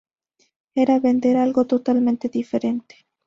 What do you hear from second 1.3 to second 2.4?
algo totalmente